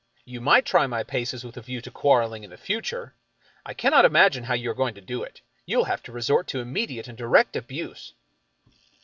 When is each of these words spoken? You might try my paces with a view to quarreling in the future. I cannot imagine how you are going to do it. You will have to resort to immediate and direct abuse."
You 0.25 0.41
might 0.41 0.65
try 0.65 0.87
my 0.87 1.03
paces 1.03 1.43
with 1.43 1.57
a 1.57 1.61
view 1.61 1.79
to 1.81 1.91
quarreling 1.91 2.43
in 2.43 2.49
the 2.49 2.57
future. 2.57 3.13
I 3.63 3.75
cannot 3.75 4.03
imagine 4.03 4.45
how 4.45 4.55
you 4.55 4.71
are 4.71 4.73
going 4.73 4.95
to 4.95 4.99
do 5.01 5.21
it. 5.21 5.41
You 5.67 5.77
will 5.77 5.83
have 5.85 6.01
to 6.01 6.11
resort 6.11 6.47
to 6.47 6.59
immediate 6.59 7.07
and 7.07 7.15
direct 7.15 7.55
abuse." 7.55 8.15